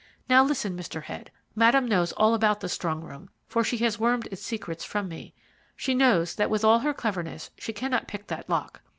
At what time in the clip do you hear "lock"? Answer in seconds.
8.49-8.81